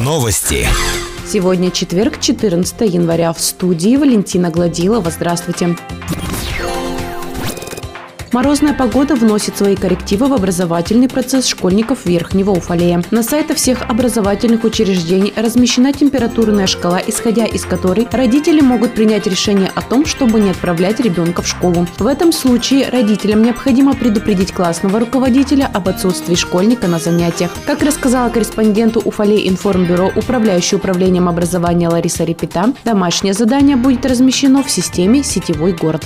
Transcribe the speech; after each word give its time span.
Новости. 0.00 0.66
Сегодня 1.26 1.70
четверг, 1.70 2.18
14 2.18 2.80
января. 2.92 3.32
В 3.32 3.40
студии 3.40 3.96
Валентина 3.96 4.50
Гладилова. 4.50 5.10
Здравствуйте. 5.12 5.76
Морозная 8.32 8.72
погода 8.72 9.14
вносит 9.14 9.58
свои 9.58 9.76
коррективы 9.76 10.26
в 10.26 10.32
образовательный 10.32 11.06
процесс 11.06 11.46
школьников 11.46 12.06
Верхнего 12.06 12.52
Уфалея. 12.52 13.02
На 13.10 13.22
сайтах 13.22 13.58
всех 13.58 13.82
образовательных 13.90 14.64
учреждений 14.64 15.34
размещена 15.36 15.92
температурная 15.92 16.66
шкала, 16.66 16.98
исходя 17.06 17.44
из 17.44 17.66
которой 17.66 18.08
родители 18.10 18.62
могут 18.62 18.94
принять 18.94 19.26
решение 19.26 19.70
о 19.74 19.82
том, 19.82 20.06
чтобы 20.06 20.40
не 20.40 20.48
отправлять 20.48 20.98
ребенка 20.98 21.42
в 21.42 21.46
школу. 21.46 21.86
В 21.98 22.06
этом 22.06 22.32
случае 22.32 22.88
родителям 22.88 23.42
необходимо 23.42 23.92
предупредить 23.92 24.52
классного 24.52 25.00
руководителя 25.00 25.70
об 25.70 25.90
отсутствии 25.90 26.34
школьника 26.34 26.88
на 26.88 26.98
занятиях. 26.98 27.50
Как 27.66 27.82
рассказала 27.82 28.30
корреспонденту 28.30 29.00
Уфалей 29.00 29.46
информбюро 29.46 30.10
управляющий 30.16 30.76
управлением 30.76 31.28
образования 31.28 31.90
Лариса 31.90 32.24
Репета, 32.24 32.72
домашнее 32.82 33.34
задание 33.34 33.76
будет 33.76 34.06
размещено 34.06 34.62
в 34.62 34.70
системе 34.70 35.22
«Сетевой 35.22 35.72
город». 35.74 36.02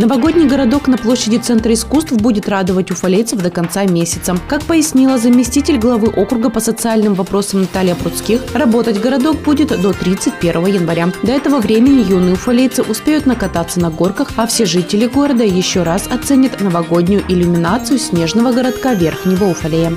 Новогодний 0.00 0.46
городок 0.46 0.88
на 0.88 0.96
площади 0.96 1.36
Центра 1.36 1.74
искусств 1.74 2.12
будет 2.12 2.48
радовать 2.48 2.90
уфалейцев 2.90 3.42
до 3.42 3.50
конца 3.50 3.84
месяца. 3.84 4.34
Как 4.48 4.62
пояснила 4.62 5.18
заместитель 5.18 5.76
главы 5.76 6.08
округа 6.08 6.48
по 6.48 6.58
социальным 6.58 7.12
вопросам 7.12 7.60
Наталья 7.60 7.94
Пруцких, 7.94 8.40
работать 8.54 8.98
городок 8.98 9.42
будет 9.42 9.78
до 9.78 9.92
31 9.92 10.66
января. 10.68 11.12
До 11.22 11.32
этого 11.32 11.58
времени 11.58 12.10
юные 12.10 12.32
уфалейцы 12.32 12.82
успеют 12.82 13.26
накататься 13.26 13.78
на 13.78 13.90
горках, 13.90 14.30
а 14.36 14.46
все 14.46 14.64
жители 14.64 15.06
города 15.06 15.44
еще 15.44 15.82
раз 15.82 16.08
оценят 16.10 16.62
новогоднюю 16.62 17.22
иллюминацию 17.28 17.98
снежного 17.98 18.52
городка 18.52 18.94
Верхнего 18.94 19.50
Уфалея. 19.50 19.92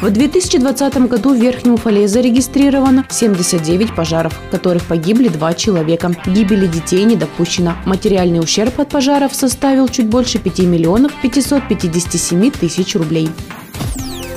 В 0.00 0.10
2020 0.10 1.08
году 1.08 1.34
в 1.34 1.36
Верхнем 1.38 1.74
Уфале 1.74 2.08
зарегистрировано 2.08 3.04
79 3.10 3.94
пожаров, 3.94 4.32
в 4.32 4.50
которых 4.50 4.84
погибли 4.84 5.28
два 5.28 5.52
человека. 5.52 6.14
Гибели 6.24 6.66
детей 6.66 7.04
не 7.04 7.16
допущено. 7.16 7.74
Материальный 7.84 8.40
ущерб 8.40 8.80
от 8.80 8.88
пожаров 8.88 9.34
составил 9.34 9.88
чуть 9.88 10.08
больше 10.08 10.38
5 10.38 10.60
миллионов 10.60 11.12
557 11.20 12.50
тысяч 12.50 12.96
рублей. 12.96 13.28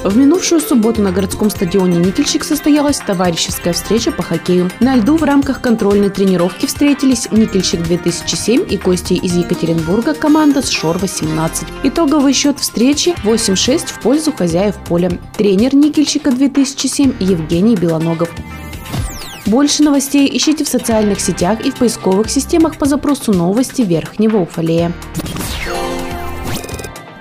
В 0.03 0.17
минувшую 0.17 0.59
субботу 0.59 1.01
на 1.01 1.13
городском 1.13 1.49
стадионе 1.49 1.97
«Никельщик» 1.97 2.43
состоялась 2.43 2.97
товарищеская 2.97 3.71
встреча 3.71 4.11
по 4.11 4.21
хоккею. 4.21 4.69
На 4.81 4.97
льду 4.97 5.15
в 5.15 5.23
рамках 5.23 5.61
контрольной 5.61 6.09
тренировки 6.09 6.65
встретились 6.65 7.27
«Никельщик-2007» 7.31 8.67
и 8.67 8.77
гости 8.77 9.13
из 9.13 9.33
Екатеринбурга 9.33 10.13
команда 10.13 10.61
с 10.61 10.69
«Шор-18». 10.69 11.65
Итоговый 11.83 12.33
счет 12.33 12.59
встречи 12.59 13.15
8-6 13.23 13.87
в 13.87 14.01
пользу 14.01 14.33
хозяев 14.33 14.75
поля. 14.85 15.09
Тренер 15.37 15.73
«Никельщика-2007» 15.73 17.23
Евгений 17.23 17.77
Белоногов. 17.77 18.29
Больше 19.45 19.83
новостей 19.83 20.29
ищите 20.35 20.65
в 20.65 20.69
социальных 20.69 21.21
сетях 21.21 21.65
и 21.65 21.71
в 21.71 21.75
поисковых 21.75 22.29
системах 22.29 22.77
по 22.77 22.85
запросу 22.85 23.31
«Новости 23.31 23.83
Верхнего 23.83 24.39
Уфалея». 24.39 24.91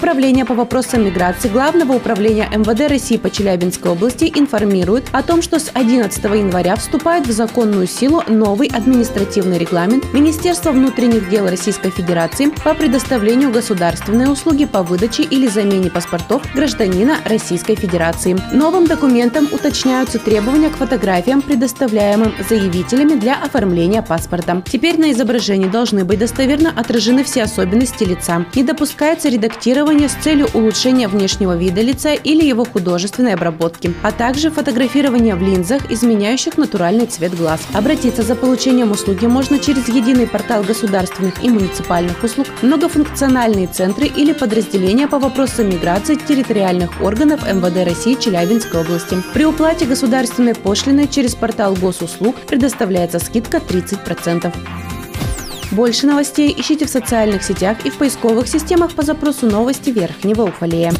Управление 0.00 0.46
по 0.46 0.54
вопросам 0.54 1.04
миграции 1.04 1.50
Главного 1.50 1.92
управления 1.92 2.48
МВД 2.50 2.88
России 2.88 3.18
по 3.18 3.28
Челябинской 3.28 3.90
области 3.90 4.32
информирует 4.34 5.04
о 5.12 5.22
том, 5.22 5.42
что 5.42 5.58
с 5.58 5.70
11 5.74 6.24
января 6.24 6.76
вступает 6.76 7.26
в 7.26 7.32
законную 7.32 7.86
силу 7.86 8.24
новый 8.26 8.68
административный 8.68 9.58
регламент 9.58 10.10
Министерства 10.14 10.70
внутренних 10.70 11.28
дел 11.28 11.46
Российской 11.46 11.90
Федерации 11.90 12.46
по 12.64 12.72
предоставлению 12.72 13.50
государственной 13.50 14.32
услуги 14.32 14.64
по 14.64 14.82
выдаче 14.82 15.22
или 15.22 15.46
замене 15.48 15.90
паспортов 15.90 16.50
гражданина 16.54 17.18
Российской 17.26 17.74
Федерации. 17.74 18.38
Новым 18.54 18.86
документом 18.86 19.48
уточняются 19.52 20.18
требования 20.18 20.70
к 20.70 20.76
фотографиям, 20.76 21.42
предоставляемым 21.42 22.32
заявителями 22.48 23.20
для 23.20 23.34
оформления 23.34 24.00
паспорта. 24.00 24.62
Теперь 24.64 24.98
на 24.98 25.12
изображении 25.12 25.68
должны 25.68 26.06
быть 26.06 26.20
достоверно 26.20 26.72
отражены 26.74 27.22
все 27.22 27.42
особенности 27.42 28.04
лица. 28.04 28.46
Не 28.54 28.62
допускается 28.62 29.28
редактирование 29.28 29.89
фотографирование 29.90 30.08
с 30.08 30.22
целью 30.22 30.46
улучшения 30.54 31.08
внешнего 31.08 31.56
вида 31.56 31.80
лица 31.80 32.14
или 32.14 32.44
его 32.44 32.64
художественной 32.64 33.34
обработки, 33.34 33.92
а 34.02 34.12
также 34.12 34.50
фотографирование 34.50 35.34
в 35.34 35.42
линзах, 35.42 35.90
изменяющих 35.90 36.56
натуральный 36.58 37.06
цвет 37.06 37.36
глаз. 37.36 37.60
Обратиться 37.74 38.22
за 38.22 38.36
получением 38.36 38.92
услуги 38.92 39.26
можно 39.26 39.58
через 39.58 39.88
единый 39.88 40.28
портал 40.28 40.62
государственных 40.62 41.42
и 41.42 41.50
муниципальных 41.50 42.22
услуг, 42.22 42.46
многофункциональные 42.62 43.66
центры 43.66 44.06
или 44.06 44.32
подразделения 44.32 45.08
по 45.08 45.18
вопросам 45.18 45.68
миграции 45.68 46.14
территориальных 46.14 47.00
органов 47.02 47.42
МВД 47.42 47.84
России 47.84 48.14
Челябинской 48.14 48.82
области. 48.82 49.16
При 49.34 49.44
уплате 49.44 49.86
государственной 49.86 50.54
пошлины 50.54 51.08
через 51.08 51.34
портал 51.34 51.74
госуслуг 51.74 52.36
предоставляется 52.46 53.18
скидка 53.18 53.58
30%. 53.58 54.52
Больше 55.70 56.06
новостей 56.06 56.52
ищите 56.56 56.84
в 56.84 56.90
социальных 56.90 57.44
сетях 57.44 57.78
и 57.84 57.90
в 57.90 57.96
поисковых 57.96 58.48
системах 58.48 58.92
по 58.92 59.02
запросу 59.02 59.46
новости 59.46 59.90
Верхнего 59.90 60.42
Уфалея. 60.42 60.92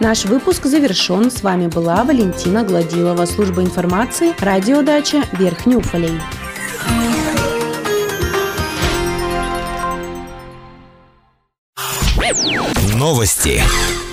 Наш 0.00 0.26
выпуск 0.26 0.66
завершен. 0.66 1.30
С 1.30 1.42
вами 1.42 1.68
была 1.68 2.04
Валентина 2.04 2.62
Гладилова, 2.62 3.24
служба 3.24 3.62
информации, 3.62 4.34
радиодача 4.38 5.22
Верхний 5.32 5.76
Уфалей. 5.76 6.20
Новости. 12.96 13.62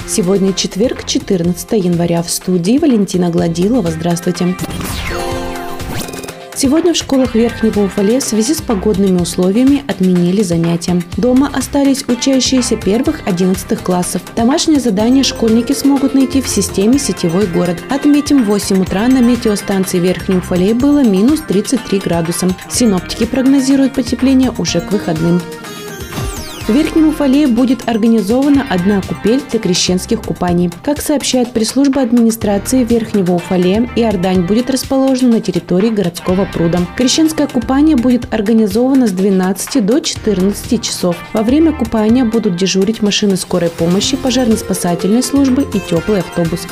Сегодня 0.08 0.54
четверг, 0.54 1.06
14 1.06 1.72
января. 1.74 2.24
В 2.24 2.30
студии 2.30 2.78
Валентина 2.78 3.30
Гладилова. 3.30 3.92
Здравствуйте. 3.92 4.56
Сегодня 6.62 6.94
в 6.94 6.98
школах 6.98 7.34
Верхнего 7.34 7.86
Уфале 7.86 8.20
в 8.20 8.24
связи 8.24 8.54
с 8.54 8.62
погодными 8.62 9.20
условиями 9.20 9.84
отменили 9.88 10.44
занятия. 10.44 11.02
Дома 11.18 11.50
остались 11.52 12.04
учащиеся 12.08 12.76
первых 12.76 13.22
11 13.26 13.80
классов. 13.80 14.22
Домашнее 14.36 14.80
задание 14.80 15.24
школьники 15.24 15.74
смогут 15.74 16.14
найти 16.14 16.40
в 16.40 16.48
системе 16.48 17.00
«Сетевой 17.00 17.48
город». 17.48 17.82
Отметим, 17.90 18.44
в 18.44 18.46
8 18.46 18.80
утра 18.80 19.08
на 19.08 19.22
метеостанции 19.22 19.98
Верхний 19.98 20.36
Уфалей 20.36 20.74
было 20.74 21.04
минус 21.04 21.40
33 21.48 21.98
градуса. 21.98 22.56
Синоптики 22.70 23.26
прогнозируют 23.26 23.96
потепление 23.96 24.54
уже 24.56 24.82
к 24.82 24.92
выходным. 24.92 25.42
В 26.68 26.70
Верхнем 26.70 27.08
Уфалее 27.08 27.48
будет 27.48 27.90
организована 27.90 28.66
одна 28.70 29.02
купель 29.02 29.42
для 29.50 29.60
крещенских 29.60 30.22
купаний. 30.22 30.70
Как 30.84 31.02
сообщает 31.02 31.52
пресс-служба 31.54 32.02
администрации 32.02 32.84
Верхнего 32.84 33.34
Уфалея, 33.34 33.90
Иордань 33.96 34.44
будет 34.44 34.70
расположена 34.70 35.32
на 35.32 35.42
территории 35.42 35.90
городского 35.90 36.46
пруда. 36.46 36.80
Крещенское 36.96 37.48
купание 37.48 37.96
будет 37.96 38.32
организовано 38.32 39.08
с 39.08 39.12
12 39.12 39.84
до 39.84 40.00
14 40.00 40.82
часов. 40.82 41.18
Во 41.34 41.42
время 41.42 41.72
купания 41.74 42.26
будут 42.26 42.58
дежурить 42.58 43.02
машины 43.02 43.38
скорой 43.38 43.70
помощи, 43.70 44.16
пожарно-спасательной 44.16 45.24
службы 45.24 45.66
и 45.74 45.80
теплый 45.80 46.20
автобус. 46.20 46.68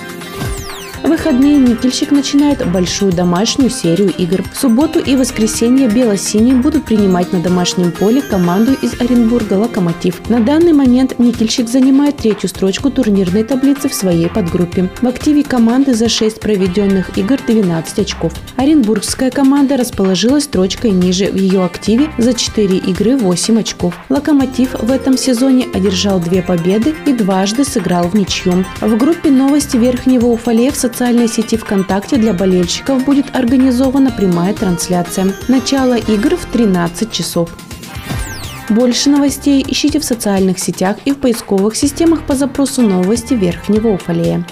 В 1.10 1.12
выходные 1.12 1.58
Никельщик 1.58 2.12
начинает 2.12 2.64
большую 2.72 3.12
домашнюю 3.12 3.72
серию 3.72 4.14
игр. 4.16 4.44
В 4.54 4.56
субботу 4.56 5.00
и 5.00 5.16
воскресенье 5.16 5.90
бело-синие 5.90 6.54
будут 6.54 6.86
принимать 6.86 7.34
на 7.34 7.40
домашнем 7.42 7.92
поле 7.92 8.22
команду 8.22 8.74
из 8.80 8.94
Оренбурга 9.02 9.54
«Локомотив». 9.54 10.30
На 10.30 10.40
данный 10.40 10.72
момент 10.72 11.18
Никельщик 11.18 11.68
занимает 11.68 12.18
третью 12.18 12.48
строчку 12.48 12.92
турнирной 12.92 13.44
таблицы 13.44 13.90
в 13.90 13.96
своей 13.96 14.30
подгруппе. 14.30 14.88
В 15.02 15.08
активе 15.08 15.44
команды 15.44 15.96
за 15.96 16.10
6 16.10 16.40
проведенных 16.40 17.18
игр 17.18 17.40
12 17.44 17.98
очков. 17.98 18.34
Оренбургская 18.58 19.32
команда 19.32 19.78
расположилась 19.78 20.44
строчкой 20.44 20.92
ниже. 20.92 21.32
В 21.32 21.36
ее 21.36 21.66
активе 21.66 22.12
за 22.20 22.36
4 22.36 22.78
игры 22.78 23.18
8 23.18 23.60
очков. 23.60 23.96
«Локомотив» 24.10 24.76
в 24.80 24.92
этом 24.92 25.18
сезоне 25.18 25.70
одержал 25.74 26.20
две 26.20 26.44
победы 26.44 26.94
и 27.08 27.14
дважды 27.14 27.64
сыграл 27.64 28.10
в 28.10 28.14
ничью. 28.14 28.64
В 28.80 28.96
группе 28.96 29.32
новости 29.32 29.76
Верхнего 29.76 30.28
Уфалея 30.28 30.72
в 30.72 30.76
социальной 31.00 31.30
сети 31.30 31.56
ВКонтакте 31.56 32.18
для 32.18 32.34
болельщиков 32.34 33.06
будет 33.06 33.34
организована 33.34 34.12
прямая 34.12 34.54
трансляция. 34.54 35.34
Начало 35.48 35.94
игр 35.94 36.36
в 36.36 36.46
13 36.48 37.10
часов. 37.10 37.56
Больше 38.68 39.10
новостей 39.10 39.64
ищите 39.66 40.02
в 40.02 40.04
социальных 40.04 40.60
сетях 40.60 40.98
и 41.06 41.14
в 41.14 41.20
поисковых 41.20 41.78
системах 41.78 42.24
по 42.24 42.36
запросу 42.36 42.82
новости 42.82 43.34
Верхнего 43.34 43.94
Уфалея. 43.94 44.46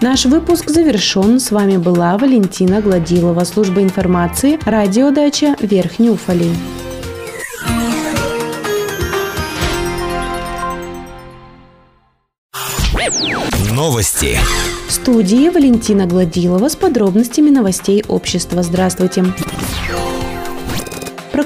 Наш 0.00 0.24
выпуск 0.24 0.70
завершен. 0.70 1.38
С 1.38 1.52
вами 1.52 1.76
была 1.76 2.18
Валентина 2.18 2.80
Гладилова, 2.80 3.44
служба 3.44 3.80
информации, 3.80 4.58
радиодача 4.64 5.54
Верхний 5.60 6.10
Уфалей. 6.10 6.50
Новости. 13.80 14.38
В 14.88 14.92
студии 14.92 15.48
Валентина 15.48 16.04
Гладилова 16.04 16.68
с 16.68 16.76
подробностями 16.76 17.48
новостей 17.48 18.04
общества. 18.08 18.62
Здравствуйте. 18.62 19.24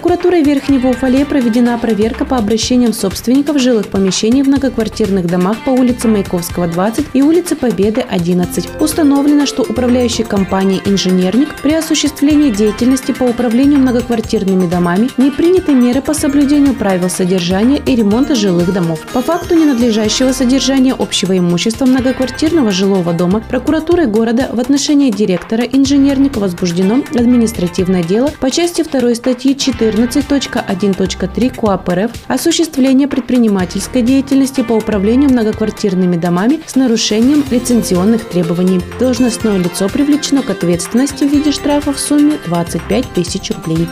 Прокуратурой 0.05 0.43
Верхнего 0.43 0.89
Уфалея 0.89 1.25
проведена 1.25 1.79
проверка 1.79 2.27
по 2.27 2.37
обращениям 2.37 2.93
собственников 2.93 3.59
жилых 3.59 3.89
помещений 3.89 4.43
в 4.43 4.49
многоквартирных 4.49 5.27
домах 5.27 5.57
по 5.65 5.71
улице 5.71 6.09
Маяковского, 6.09 6.67
20 6.67 7.07
и 7.15 7.23
улице 7.23 7.57
Победы, 7.57 8.03
11. 8.03 8.69
Установлено, 8.83 9.47
что 9.47 9.63
управляющей 9.63 10.23
компанией 10.23 10.83
«Инженерник» 10.85 11.59
при 11.63 11.73
осуществлении 11.73 12.51
деятельности 12.51 13.13
по 13.13 13.25
управлению 13.25 13.79
многоквартирными 13.79 14.69
домами 14.69 15.09
не 15.17 15.31
приняты 15.31 15.73
меры 15.73 16.03
по 16.03 16.13
соблюдению 16.13 16.75
правил 16.75 17.09
содержания 17.09 17.79
и 17.79 17.97
ремонта 17.97 18.35
жилых 18.35 18.75
домов. 18.75 19.01
По 19.15 19.23
факту 19.23 19.55
ненадлежащего 19.55 20.33
содержания 20.33 20.93
общего 20.93 21.39
имущества 21.39 21.87
многоквартирного 21.87 22.73
жилого 22.73 23.15
дома 23.15 23.41
прокуратурой 23.41 24.07
города 24.07 24.51
в 24.53 24.61
отношении 24.61 25.11
директора 25.11 25.65
«Инженерник» 25.65 26.37
возбуждено 26.37 27.03
административное 27.15 28.03
дело 28.03 28.31
по 28.39 28.51
части 28.51 28.83
2 28.83 29.15
статьи 29.15 29.57
4 29.57 29.94
14.1.3 29.95 31.55
КОАП 31.55 31.89
РФ 31.89 32.11
осуществление 32.27 33.07
предпринимательской 33.07 34.03
деятельности 34.03 34.63
по 34.63 34.73
управлению 34.73 35.31
многоквартирными 35.31 36.17
домами 36.17 36.61
с 36.67 36.75
нарушением 36.75 37.45
лицензионных 37.49 38.25
требований. 38.29 38.81
Должностное 38.99 39.57
лицо 39.59 39.89
привлечено 39.89 40.43
к 40.43 40.51
ответственности 40.51 41.25
в 41.25 41.33
виде 41.33 41.53
штрафа 41.53 41.93
в 41.93 42.01
сумме 42.01 42.39
25 42.47 43.13
тысяч 43.13 43.53
рублей. 43.53 43.89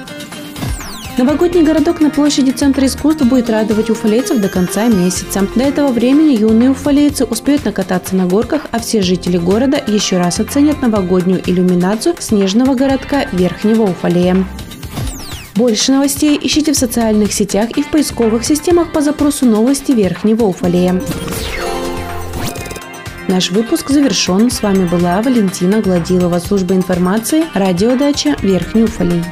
Новогодний 1.19 1.63
городок 1.63 2.01
на 2.01 2.11
площади 2.11 2.51
Центра 2.51 2.87
искусств 2.87 3.23
будет 3.23 3.51
радовать 3.51 3.91
уфалейцев 3.91 4.41
до 4.41 4.49
конца 4.49 4.89
месяца. 4.89 5.47
До 5.55 5.63
этого 5.63 5.89
времени 5.89 6.35
юные 6.35 6.71
уфалейцы 6.71 7.27
успеют 7.27 7.67
накататься 7.67 8.17
на 8.17 8.27
горках, 8.27 8.67
а 8.73 8.81
все 8.81 9.03
жители 9.03 9.37
города 9.37 9.81
еще 9.87 10.17
раз 10.19 10.41
оценят 10.41 10.81
новогоднюю 10.81 11.43
иллюминацию 11.47 12.15
снежного 12.19 12.75
городка 12.75 13.27
Верхнего 13.31 13.83
Уфалея. 13.83 14.45
Больше 15.55 15.93
новостей 15.93 16.39
ищите 16.43 16.73
в 16.73 16.79
социальных 16.79 17.33
сетях 17.33 17.77
и 17.77 17.83
в 17.83 17.91
поисковых 17.91 18.45
системах 18.45 18.91
по 18.93 19.03
запросу 19.03 19.45
новости 19.45 19.93
Верхнего 19.93 20.45
Уфалея. 20.45 21.01
Наш 23.29 23.51
выпуск 23.51 23.91
завершен. 23.91 24.51
С 24.51 24.63
вами 24.63 24.87
была 24.87 25.21
Валентина 25.21 25.81
Гладилова, 25.81 26.39
служба 26.39 26.75
информации, 26.75 27.45
радиодача 27.55 28.37
Верхний 28.43 28.85
Уфалей. 28.85 29.23